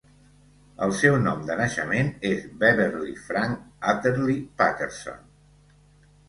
El 0.85 0.93
seu 1.01 1.17
nom 1.25 1.43
de 1.49 1.57
naixement 1.59 2.09
és 2.29 2.47
Beverley 2.63 3.13
Frank 3.27 3.61
Atherly 3.95 4.39
Patterson. 4.63 5.23